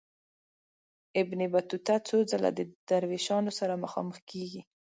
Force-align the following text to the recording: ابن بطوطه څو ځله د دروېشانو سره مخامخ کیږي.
ابن 1.21 1.39
بطوطه 1.53 1.95
څو 2.07 2.17
ځله 2.31 2.49
د 2.57 2.59
دروېشانو 2.89 3.51
سره 3.59 3.81
مخامخ 3.83 4.15
کیږي. 4.29 4.61